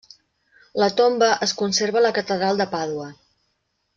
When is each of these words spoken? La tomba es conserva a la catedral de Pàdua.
La 0.83 0.87
tomba 1.01 1.27
es 1.47 1.53
conserva 1.59 2.01
a 2.01 2.03
la 2.05 2.13
catedral 2.17 2.63
de 2.63 2.69
Pàdua. 2.75 3.09